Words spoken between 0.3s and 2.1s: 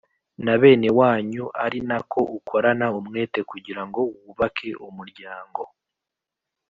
na bene wanyu ari na